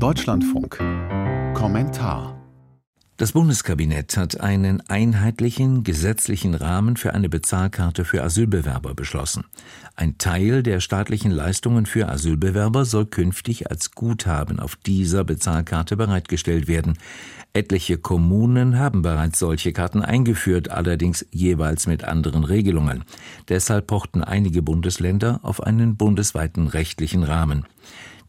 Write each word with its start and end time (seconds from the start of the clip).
Deutschlandfunk 0.00 0.78
Kommentar 1.52 2.40
das 3.18 3.32
Bundeskabinett 3.32 4.16
hat 4.16 4.40
einen 4.40 4.80
einheitlichen 4.88 5.84
gesetzlichen 5.84 6.54
Rahmen 6.54 6.96
für 6.96 7.12
eine 7.12 7.28
Bezahlkarte 7.28 8.06
für 8.06 8.24
Asylbewerber 8.24 8.94
beschlossen. 8.94 9.44
Ein 9.94 10.16
Teil 10.16 10.62
der 10.62 10.80
staatlichen 10.80 11.30
Leistungen 11.30 11.84
für 11.84 12.08
Asylbewerber 12.08 12.86
soll 12.86 13.04
künftig 13.04 13.70
als 13.70 13.90
Guthaben 13.90 14.58
auf 14.58 14.74
dieser 14.74 15.22
Bezahlkarte 15.22 15.98
bereitgestellt 15.98 16.66
werden. 16.66 16.96
Etliche 17.52 17.98
Kommunen 17.98 18.78
haben 18.78 19.02
bereits 19.02 19.38
solche 19.38 19.74
Karten 19.74 20.00
eingeführt, 20.00 20.70
allerdings 20.70 21.26
jeweils 21.30 21.86
mit 21.86 22.04
anderen 22.04 22.44
Regelungen. 22.44 23.04
Deshalb 23.50 23.88
pochten 23.88 24.24
einige 24.24 24.62
Bundesländer 24.62 25.40
auf 25.42 25.62
einen 25.62 25.98
bundesweiten 25.98 26.68
rechtlichen 26.68 27.22
Rahmen. 27.22 27.66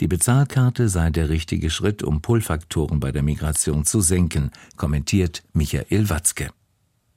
Die 0.02 0.08
Bezahlkarte 0.08 0.90
sei 0.90 1.12
der 1.12 1.30
richtige 1.30 1.70
Schritt, 1.70 2.02
um 2.02 2.24
Pull-Faktoren 2.24 3.00
bei 3.00 3.12
der 3.12 3.22
Migration 3.22 3.86
zu 3.86 4.02
senken, 4.02 4.50
kommentiert 4.76 5.44
Michael 5.54 6.10
Watzke. 6.10 6.50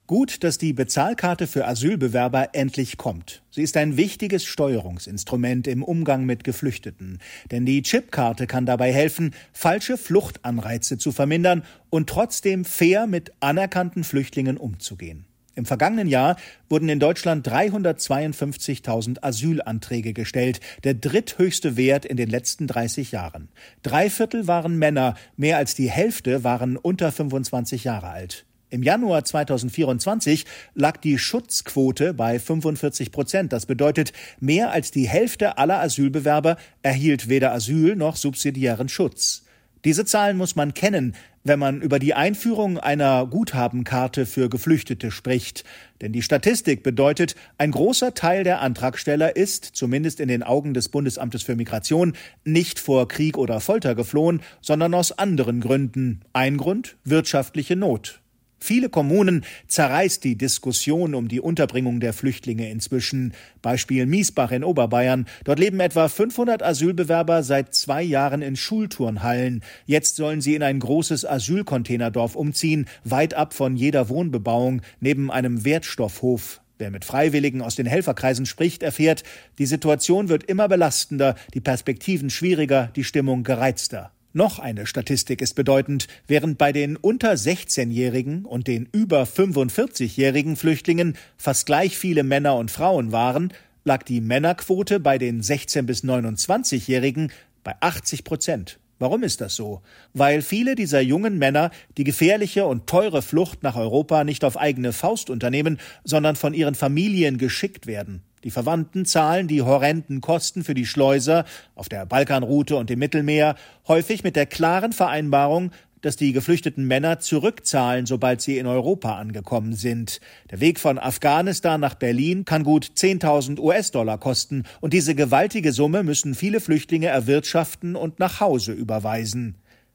Gut, 0.06 0.44
dass 0.44 0.58
die 0.58 0.74
Bezahlkarte 0.74 1.46
für 1.46 1.66
Asylbewerber 1.66 2.50
endlich 2.52 2.98
kommt. 2.98 3.42
Sie 3.50 3.62
ist 3.62 3.78
ein 3.78 3.96
wichtiges 3.96 4.44
Steuerungsinstrument 4.44 5.66
im 5.66 5.82
Umgang 5.82 6.26
mit 6.26 6.44
Geflüchteten. 6.44 7.20
Denn 7.50 7.64
die 7.64 7.80
Chipkarte 7.80 8.46
kann 8.46 8.66
dabei 8.66 8.92
helfen, 8.92 9.34
falsche 9.54 9.96
Fluchtanreize 9.96 10.98
zu 10.98 11.10
vermindern 11.10 11.64
und 11.88 12.10
trotzdem 12.10 12.66
fair 12.66 13.06
mit 13.06 13.32
anerkannten 13.40 14.04
Flüchtlingen 14.04 14.58
umzugehen. 14.58 15.24
Im 15.56 15.66
vergangenen 15.66 16.08
Jahr 16.08 16.36
wurden 16.68 16.88
in 16.88 16.98
Deutschland 16.98 17.46
352.000 17.46 19.22
Asylanträge 19.22 20.12
gestellt, 20.12 20.60
der 20.82 20.94
dritthöchste 20.94 21.76
Wert 21.76 22.04
in 22.04 22.16
den 22.16 22.28
letzten 22.28 22.66
30 22.66 23.12
Jahren. 23.12 23.48
Drei 23.82 24.10
Viertel 24.10 24.48
waren 24.48 24.78
Männer, 24.78 25.14
mehr 25.36 25.56
als 25.58 25.74
die 25.74 25.90
Hälfte 25.90 26.42
waren 26.42 26.76
unter 26.76 27.12
25 27.12 27.84
Jahre 27.84 28.08
alt. 28.08 28.46
Im 28.70 28.82
Januar 28.82 29.24
2024 29.24 30.46
lag 30.74 30.96
die 30.96 31.16
Schutzquote 31.16 32.12
bei 32.12 32.40
45 32.40 33.12
Prozent. 33.12 33.52
Das 33.52 33.66
bedeutet, 33.66 34.12
mehr 34.40 34.72
als 34.72 34.90
die 34.90 35.08
Hälfte 35.08 35.58
aller 35.58 35.78
Asylbewerber 35.80 36.56
erhielt 36.82 37.28
weder 37.28 37.52
Asyl 37.52 37.94
noch 37.94 38.16
subsidiären 38.16 38.88
Schutz. 38.88 39.43
Diese 39.84 40.06
Zahlen 40.06 40.38
muss 40.38 40.56
man 40.56 40.72
kennen, 40.72 41.14
wenn 41.42 41.58
man 41.58 41.82
über 41.82 41.98
die 41.98 42.14
Einführung 42.14 42.78
einer 42.78 43.26
Guthabenkarte 43.26 44.24
für 44.24 44.48
Geflüchtete 44.48 45.10
spricht. 45.10 45.62
Denn 46.00 46.12
die 46.12 46.22
Statistik 46.22 46.82
bedeutet, 46.82 47.34
ein 47.58 47.70
großer 47.70 48.14
Teil 48.14 48.44
der 48.44 48.62
Antragsteller 48.62 49.36
ist, 49.36 49.64
zumindest 49.64 50.20
in 50.20 50.28
den 50.28 50.42
Augen 50.42 50.72
des 50.72 50.88
Bundesamtes 50.88 51.42
für 51.42 51.54
Migration, 51.54 52.14
nicht 52.44 52.80
vor 52.80 53.08
Krieg 53.08 53.36
oder 53.36 53.60
Folter 53.60 53.94
geflohen, 53.94 54.40
sondern 54.62 54.94
aus 54.94 55.12
anderen 55.12 55.60
Gründen. 55.60 56.22
Ein 56.32 56.56
Grund 56.56 56.96
wirtschaftliche 57.04 57.76
Not. 57.76 58.23
Viele 58.64 58.88
Kommunen 58.88 59.44
zerreißt 59.68 60.24
die 60.24 60.38
Diskussion 60.38 61.14
um 61.14 61.28
die 61.28 61.42
Unterbringung 61.42 62.00
der 62.00 62.14
Flüchtlinge 62.14 62.70
inzwischen. 62.70 63.34
Beispiel 63.60 64.06
Miesbach 64.06 64.52
in 64.52 64.64
Oberbayern. 64.64 65.26
Dort 65.44 65.58
leben 65.58 65.80
etwa 65.80 66.08
500 66.08 66.62
Asylbewerber 66.62 67.42
seit 67.42 67.74
zwei 67.74 68.02
Jahren 68.02 68.40
in 68.40 68.56
Schulturnhallen. 68.56 69.62
Jetzt 69.84 70.16
sollen 70.16 70.40
sie 70.40 70.54
in 70.54 70.62
ein 70.62 70.78
großes 70.78 71.26
Asylcontainerdorf 71.26 72.36
umziehen, 72.36 72.86
weit 73.04 73.34
ab 73.34 73.52
von 73.52 73.76
jeder 73.76 74.08
Wohnbebauung, 74.08 74.80
neben 74.98 75.30
einem 75.30 75.66
Wertstoffhof. 75.66 76.62
Wer 76.78 76.90
mit 76.90 77.04
Freiwilligen 77.04 77.60
aus 77.60 77.76
den 77.76 77.84
Helferkreisen 77.84 78.46
spricht, 78.46 78.82
erfährt, 78.82 79.24
die 79.58 79.66
Situation 79.66 80.30
wird 80.30 80.44
immer 80.44 80.68
belastender, 80.68 81.34
die 81.52 81.60
Perspektiven 81.60 82.30
schwieriger, 82.30 82.90
die 82.96 83.04
Stimmung 83.04 83.44
gereizter. 83.44 84.13
Noch 84.36 84.58
eine 84.58 84.84
Statistik 84.86 85.40
ist 85.40 85.54
bedeutend. 85.54 86.08
Während 86.26 86.58
bei 86.58 86.72
den 86.72 86.96
unter 86.96 87.34
16-Jährigen 87.34 88.44
und 88.44 88.66
den 88.66 88.88
über 88.90 89.22
45-jährigen 89.22 90.56
Flüchtlingen 90.56 91.16
fast 91.36 91.66
gleich 91.66 91.96
viele 91.96 92.24
Männer 92.24 92.56
und 92.56 92.72
Frauen 92.72 93.12
waren, 93.12 93.52
lag 93.84 94.02
die 94.02 94.20
Männerquote 94.20 94.98
bei 94.98 95.18
den 95.18 95.40
16- 95.40 95.82
bis 95.82 96.02
29-Jährigen 96.02 97.30
bei 97.62 97.76
80 97.78 98.24
Prozent. 98.24 98.80
Warum 98.98 99.22
ist 99.22 99.40
das 99.40 99.54
so? 99.54 99.82
Weil 100.14 100.42
viele 100.42 100.74
dieser 100.74 101.00
jungen 101.00 101.38
Männer 101.38 101.70
die 101.96 102.04
gefährliche 102.04 102.66
und 102.66 102.88
teure 102.88 103.22
Flucht 103.22 103.62
nach 103.62 103.76
Europa 103.76 104.24
nicht 104.24 104.44
auf 104.44 104.56
eigene 104.56 104.92
Faust 104.92 105.30
unternehmen, 105.30 105.78
sondern 106.02 106.34
von 106.34 106.54
ihren 106.54 106.74
Familien 106.74 107.38
geschickt 107.38 107.86
werden. 107.86 108.24
Die 108.44 108.50
Verwandten 108.50 109.06
zahlen 109.06 109.48
die 109.48 109.62
horrenden 109.62 110.20
Kosten 110.20 110.64
für 110.64 110.74
die 110.74 110.86
Schleuser 110.86 111.46
auf 111.74 111.88
der 111.88 112.04
Balkanroute 112.04 112.76
und 112.76 112.90
im 112.90 112.98
Mittelmeer, 112.98 113.56
häufig 113.88 114.22
mit 114.22 114.36
der 114.36 114.44
klaren 114.46 114.92
Vereinbarung, 114.92 115.70
dass 116.02 116.16
die 116.16 116.34
geflüchteten 116.34 116.84
Männer 116.84 117.18
zurückzahlen, 117.18 118.04
sobald 118.04 118.42
sie 118.42 118.58
in 118.58 118.66
Europa 118.66 119.16
angekommen 119.16 119.72
sind. 119.72 120.20
Der 120.50 120.60
Weg 120.60 120.78
von 120.78 120.98
Afghanistan 120.98 121.80
nach 121.80 121.94
Berlin 121.94 122.44
kann 122.44 122.62
gut 122.62 122.84
10.000 122.94 123.58
US-Dollar 123.58 124.18
kosten 124.18 124.64
und 124.82 124.92
diese 124.92 125.14
gewaltige 125.14 125.72
Summe 125.72 126.02
müssen 126.02 126.34
viele 126.34 126.60
Flüchtlinge 126.60 127.06
erwirtschaften 127.06 127.96
und 127.96 128.18
nach 128.18 128.40
Hause 128.40 128.72
überweisen. 128.72 129.54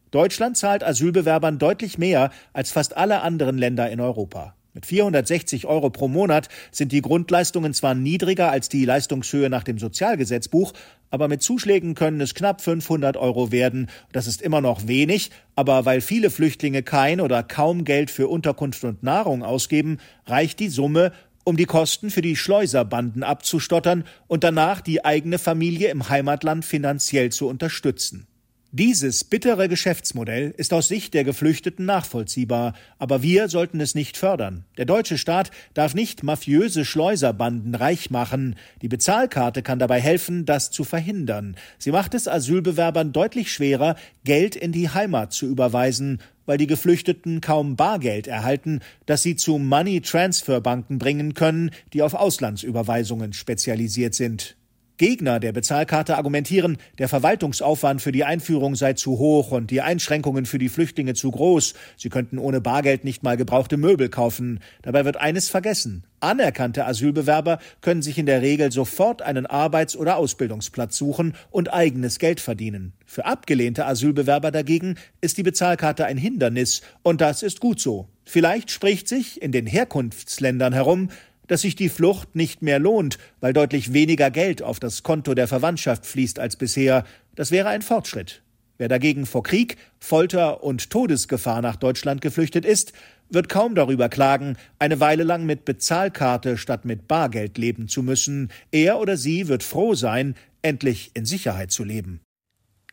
Deutschland 0.09 0.57
zahlt 0.57 0.83
Asylbewerbern 0.83 1.59
deutlich 1.59 1.99
mehr 1.99 2.31
als 2.51 2.71
fast 2.71 2.97
alle 2.97 3.21
anderen 3.21 3.59
Länder 3.59 3.91
in 3.91 4.01
Europa. 4.01 4.55
Mit 4.73 4.85
460 4.85 5.65
Euro 5.65 5.89
pro 5.89 6.07
Monat 6.07 6.47
sind 6.71 6.91
die 6.91 7.01
Grundleistungen 7.01 7.73
zwar 7.73 7.95
niedriger 7.95 8.51
als 8.51 8.69
die 8.69 8.85
Leistungshöhe 8.85 9.49
nach 9.49 9.63
dem 9.63 9.79
Sozialgesetzbuch, 9.79 10.73
aber 11.09 11.27
mit 11.27 11.41
Zuschlägen 11.41 11.95
können 11.95 12.21
es 12.21 12.35
knapp 12.35 12.61
500 12.61 13.17
Euro 13.17 13.51
werden. 13.51 13.87
Das 14.11 14.27
ist 14.27 14.43
immer 14.43 14.61
noch 14.61 14.87
wenig, 14.87 15.31
aber 15.55 15.85
weil 15.85 16.01
viele 16.01 16.29
Flüchtlinge 16.29 16.83
kein 16.83 17.19
oder 17.19 17.41
kaum 17.41 17.83
Geld 17.83 18.11
für 18.11 18.27
Unterkunft 18.27 18.83
und 18.83 19.01
Nahrung 19.01 19.43
ausgeben, 19.43 19.97
reicht 20.27 20.59
die 20.59 20.69
Summe, 20.69 21.13
um 21.43 21.57
die 21.57 21.65
Kosten 21.65 22.11
für 22.11 22.21
die 22.21 22.35
Schleuserbanden 22.35 23.23
abzustottern 23.23 24.03
und 24.27 24.43
danach 24.43 24.81
die 24.81 25.03
eigene 25.03 25.39
Familie 25.39 25.89
im 25.89 26.09
Heimatland 26.09 26.63
finanziell 26.63 27.31
zu 27.31 27.47
unterstützen. 27.47 28.27
Dieses 28.71 29.23
bittere 29.23 29.67
Geschäftsmodell 29.67 30.53
ist 30.55 30.73
aus 30.73 30.89
Sicht 30.89 31.15
der 31.15 31.23
Geflüchteten 31.23 31.85
nachvollziehbar, 31.85 32.75
aber 32.99 33.23
wir 33.23 33.49
sollten 33.49 33.81
es 33.81 33.95
nicht 33.95 34.15
fördern. 34.15 34.63
Der 34.77 34.85
deutsche 34.85 35.17
Staat 35.17 35.49
darf 35.73 35.95
nicht 35.95 36.21
mafiöse 36.21 36.85
Schleuserbanden 36.85 37.73
reich 37.73 38.11
machen. 38.11 38.55
Die 38.83 38.87
Bezahlkarte 38.87 39.63
kann 39.63 39.79
dabei 39.79 39.99
helfen, 39.99 40.45
das 40.45 40.69
zu 40.69 40.83
verhindern. 40.83 41.55
Sie 41.79 41.91
macht 41.91 42.13
es 42.13 42.27
Asylbewerbern 42.27 43.11
deutlich 43.11 43.51
schwerer, 43.51 43.95
Geld 44.23 44.55
in 44.55 44.71
die 44.71 44.89
Heimat 44.89 45.33
zu 45.33 45.47
überweisen, 45.47 46.19
weil 46.45 46.59
die 46.59 46.67
Geflüchteten 46.67 47.41
kaum 47.41 47.75
Bargeld 47.75 48.27
erhalten, 48.27 48.81
das 49.07 49.23
sie 49.23 49.35
zu 49.35 49.57
Money 49.57 50.01
Transfer 50.01 50.61
Banken 50.61 50.99
bringen 50.99 51.33
können, 51.33 51.71
die 51.93 52.03
auf 52.03 52.13
Auslandsüberweisungen 52.13 53.33
spezialisiert 53.33 54.13
sind. 54.13 54.58
Gegner 54.99 55.39
der 55.39 55.53
Bezahlkarte 55.53 56.17
argumentieren, 56.17 56.77
der 56.97 57.07
Verwaltungsaufwand 57.07 58.01
für 58.01 58.11
die 58.11 58.25
Einführung 58.25 58.75
sei 58.75 58.93
zu 58.93 59.17
hoch 59.17 59.51
und 59.51 59.71
die 59.71 59.79
Einschränkungen 59.79 60.45
für 60.45 60.57
die 60.57 60.67
Flüchtlinge 60.67 61.13
zu 61.13 61.31
groß. 61.31 61.73
Sie 61.95 62.09
könnten 62.09 62.37
ohne 62.37 62.59
Bargeld 62.59 63.05
nicht 63.05 63.23
mal 63.23 63.37
gebrauchte 63.37 63.77
Möbel 63.77 64.09
kaufen. 64.09 64.59
Dabei 64.81 65.05
wird 65.05 65.15
eines 65.15 65.49
vergessen. 65.49 66.03
Anerkannte 66.19 66.85
Asylbewerber 66.85 67.59
können 67.79 68.01
sich 68.01 68.17
in 68.17 68.25
der 68.25 68.41
Regel 68.41 68.73
sofort 68.73 69.21
einen 69.21 69.45
Arbeits- 69.45 69.95
oder 69.95 70.17
Ausbildungsplatz 70.17 70.97
suchen 70.97 71.33
und 71.49 71.73
eigenes 71.73 72.19
Geld 72.19 72.41
verdienen. 72.41 72.91
Für 73.05 73.25
abgelehnte 73.25 73.85
Asylbewerber 73.85 74.51
dagegen 74.51 74.95
ist 75.21 75.37
die 75.37 75.43
Bezahlkarte 75.43 76.05
ein 76.07 76.17
Hindernis, 76.17 76.81
und 77.03 77.21
das 77.21 77.41
ist 77.41 77.61
gut 77.61 77.79
so. 77.79 78.09
Vielleicht 78.25 78.69
spricht 78.69 79.07
sich 79.07 79.41
in 79.41 79.53
den 79.53 79.65
Herkunftsländern 79.65 80.73
herum, 80.73 81.09
dass 81.49 81.61
sich 81.61 81.75
die 81.75 81.89
Flucht 81.89 82.35
nicht 82.35 82.61
mehr 82.61 82.79
lohnt, 82.79 83.17
weil 83.41 83.51
deutlich 83.51 83.91
weniger 83.91 84.31
Geld 84.31 84.61
auf 84.61 84.79
das 84.79 85.03
Konto 85.03 85.33
der 85.33 85.49
Verwandtschaft 85.49 86.05
fließt 86.05 86.39
als 86.39 86.55
bisher. 86.55 87.03
Das 87.35 87.51
wäre 87.51 87.67
ein 87.67 87.81
Fortschritt. 87.81 88.43
Wer 88.77 88.87
dagegen 88.87 89.25
vor 89.25 89.43
Krieg, 89.43 89.75
Folter 89.99 90.63
und 90.63 90.89
Todesgefahr 90.89 91.61
nach 91.61 91.75
Deutschland 91.75 92.21
geflüchtet 92.21 92.63
ist, 92.63 92.93
wird 93.29 93.49
kaum 93.49 93.75
darüber 93.75 94.07
klagen, 94.07 94.55
eine 94.77 95.01
Weile 95.01 95.23
lang 95.23 95.45
mit 95.45 95.65
Bezahlkarte 95.65 96.57
statt 96.57 96.85
mit 96.85 97.07
Bargeld 97.07 97.57
leben 97.57 97.89
zu 97.89 98.03
müssen. 98.03 98.49
Er 98.71 98.99
oder 98.99 99.17
sie 99.17 99.49
wird 99.49 99.63
froh 99.63 99.95
sein, 99.95 100.35
endlich 100.61 101.11
in 101.13 101.25
Sicherheit 101.25 101.71
zu 101.71 101.83
leben. 101.83 102.21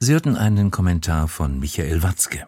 Sie 0.00 0.12
hörten 0.12 0.36
einen 0.36 0.70
Kommentar 0.70 1.28
von 1.28 1.60
Michael 1.60 2.02
Watzke. 2.02 2.46